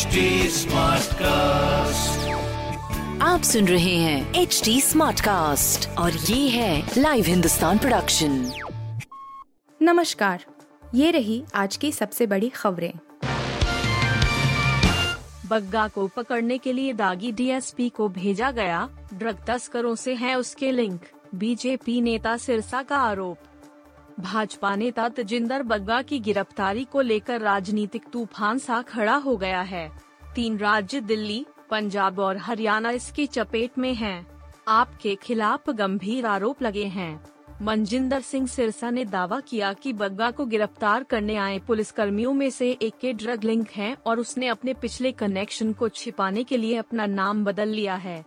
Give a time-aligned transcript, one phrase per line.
[0.00, 2.26] HD Smartcast.
[3.22, 8.52] आप सुन रहे हैं एच डी स्मार्ट कास्ट और ये है लाइव हिंदुस्तान प्रोडक्शन
[9.82, 10.44] नमस्कार
[10.94, 12.92] ये रही आज की सबसे बड़ी खबरें।
[15.46, 20.72] बग्गा को पकड़ने के लिए दागी डीएसपी को भेजा गया ड्रग तस्करों से है उसके
[20.72, 21.00] लिंक
[21.34, 23.38] बीजेपी नेता सिरसा का आरोप।
[24.20, 29.90] भाजपा नेता तजिंदर बग्गा की गिरफ्तारी को लेकर राजनीतिक तूफ़ान सा खड़ा हो गया है।
[30.34, 34.26] तीन राज्य दिल्ली, पंजाब और हरियाणा इसकी चपेट में हैं।
[34.68, 37.20] आपके खिलाफ गंभीर आरोप लगे हैं।
[37.62, 42.48] मनजिंदर सिंह सिरसा ने दावा किया कि बग्गा को गिरफ़्तार करने आए पुलिस कर्मियों में
[42.50, 46.76] से एक के ड्रग लिंक हैं और उसने अपने पिछले कनेक्शन को छिपाने के लिए
[46.76, 48.24] अपना नाम बदल लिया है।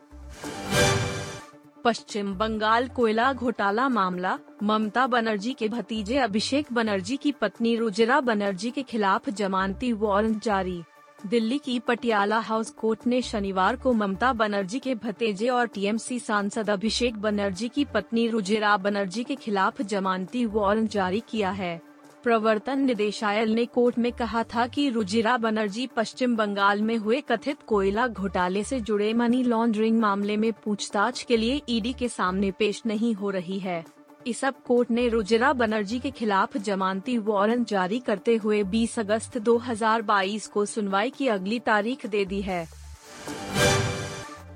[1.83, 8.71] पश्चिम बंगाल कोयला घोटाला मामला, ममता बनर्जी के भतीजे अभिषेक बनर्जी की पत्नी रुजिरा बनर्जी
[8.71, 10.81] के खिलाफ जमानती वारंट जारी।
[11.25, 16.69] दिल्ली की पटियाला हाउस कोर्ट ने शनिवार को ममता बनर्जी के भतीजे और टीएमसी सांसद
[16.69, 21.81] अभिषेक बनर्जी की पत्नी रुजिरा बनर्जी के खिलाफ जमानती वारंट जारी किया है।
[22.23, 27.57] प्रवर्तन निदेशालय ने कोर्ट में कहा था कि रुजिरा बनर्जी पश्चिम बंगाल में हुए कथित
[27.67, 32.81] कोयला घोटाले से जुड़े मनी लॉन्ड्रिंग मामले में पूछताछ के लिए ईडी के सामने पेश
[32.85, 33.83] नहीं हो रही है।
[34.27, 39.37] इस अब कोर्ट ने रुजिरा बनर्जी के खिलाफ जमानती वारंट जारी करते हुए 20 अगस्त
[39.37, 42.65] 2022 को सुनवाई की अगली तारीख दे दी है।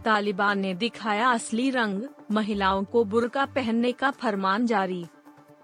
[0.05, 2.01] तालिबान ने दिखाया असली रंग,
[2.31, 5.05] महिलाओं को बुरका पहनने का फरमान जारी।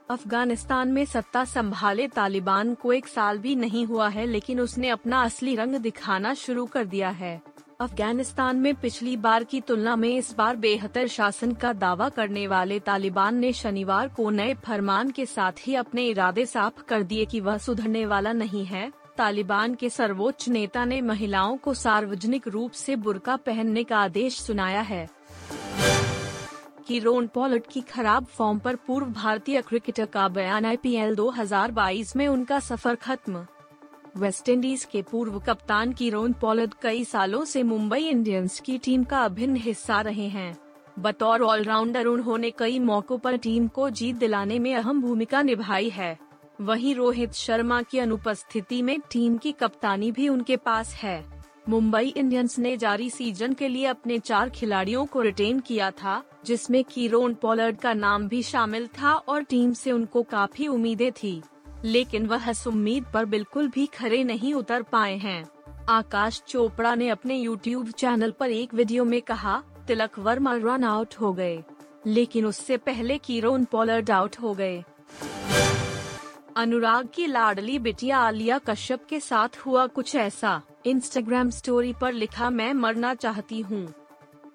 [0.09, 5.22] अफ़गानिस्तान में सत्ता संभाले। तालिबान को एक साल भी नहीं हुआ है, लेकिन उसने अपना
[5.23, 7.42] असली रंग दिखाना शुरू कर दिया है।
[7.82, 12.80] अफ़गानिस्तान में पिछली बार की तुलना में इस बार बेहतर शासन का दावा करने वाले
[12.80, 17.40] तालिबान ने शनिवार को नए फरमान के साथ ही अपने इरादे साफ़ कर दिए कि
[17.40, 22.96] वह सुधरने वाला नहीं है। तालिबान के सर्वोच्च नेता ने महिलाओं को सार्वजनिक रूप से
[22.96, 25.08] बुरका पहनने का आदेश सुनाया है।
[26.88, 32.28] कि रोन पॉलट की खराब फॉर्म पर पूर्व भारतीय क्रिकेटर का बयान आईपीएल 2022 में
[32.28, 33.46] उनका सफ़र खत्म।
[34.18, 39.24] वेस्टइंडीज के पूर्व कप्तान की रोन पॉलट कई सालों से मुंबई इंडियंस की टीम का
[39.26, 40.58] अभिन्न हिस्सा रहे हैं।
[41.00, 46.18] बतौर ऑलराउंडर उन्होंने कई मौकों पर टीम को जीत दिलाने में अहम भूमिका निभाई है।
[46.62, 51.26] वहीं रोहित शर्मा की अनुपस्थिति में टीम की कप्तानी भी उनके पास है।
[51.70, 56.84] मुंबई इंडियंस ने जारी सीज़न के लिए अपने चार खिलाड़ियों को रिटेन किया था। जिसमें
[56.84, 61.42] कीरोन पॉलर्ड का नाम भी शामिल था और टीम से उनको काफ़ी उम्मीदें थी।
[61.86, 65.50] लेकिन वह इस उम्मीद पर बिल्कुल भी खरे नहीं उतर पाए हैं।
[65.90, 71.16] आकाश चोपड़ा ने अपने यूट्यूब चैनल पर एक वीडियो में कहा, तिलक वर्मा रन आउट
[71.16, 71.64] हो गए।
[72.08, 74.84] लेकिन उससे पहले कीरोन पॉलर्ड आउट हो गए।
[76.56, 82.50] अनुराग की लाडली बिटिया आलिया कश्यप के साथ हुआ कुछ ऐसा। इंस्टाग्राम स्टोरी पर लिखा,
[82.50, 83.94] मैं मरना चाहती हूँ।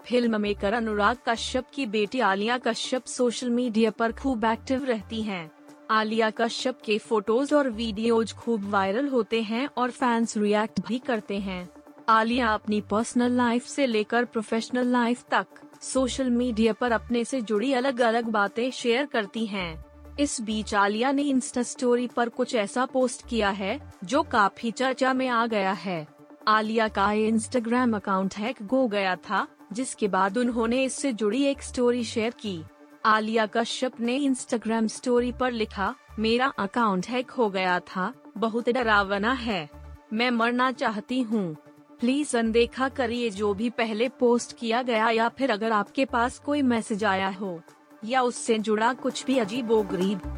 [0.08, 5.50] फ़िल्म मेकर अनुराग कश्यप की बेटी आलिया कश्यप सोशल मीडिया पर खूब एक्टिव रहती हैं।
[5.90, 11.38] आलिया कश्यप के फ़ोटोज़ और वीडियोज़ खूब वायरल होते हैं और फैंस रिएक्ट भी करते
[11.38, 11.68] हैं
[12.08, 17.72] आलिया अपनी पर्सनल लाइफ से लेकर प्रोफेशनल लाइफ तक सोशल मीडिया पर अपने से जुड़ी
[17.72, 19.84] अलग अलग बातें शेयर करती हैं।
[20.20, 25.12] इस बीच आलिया ने इंस्टा स्टोरी पर कुछ ऐसा पोस्ट किया है, जो काफ़ी चर्चा
[25.12, 26.06] में आ गया है
[26.48, 32.04] आलिया का इंस्टाग्राम अकाउंट हैक हो गया था जिसके बाद उन्होंने इससे जुड़ी एक स्टोरी
[32.04, 32.62] शेयर की।
[33.04, 39.32] आलिया कश्यप ने इंस्टाग्राम स्टोरी पर लिखा, मेरा अकाउंट हैक हो गया था, बहुत डरावना
[39.32, 39.68] है।
[40.12, 41.56] मैं मरना चाहती हूँ।
[42.00, 46.62] प्लीज़ अनदेखा करिए जो भी पहले पोस्ट किया गया या फिर अगर आपके पास कोई
[46.62, 47.60] मैसेज आया हो,
[48.04, 50.34] या उससे जुड़ा कुछ भी अजीब गरीब।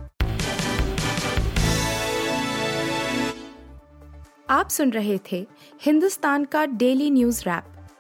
[4.51, 5.47] आप सुन रहे थे
[5.83, 7.65] हिंदुस्तान का डेली न्यूज़ रैप